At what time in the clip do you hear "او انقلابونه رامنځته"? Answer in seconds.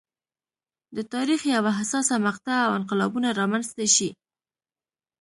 2.67-3.85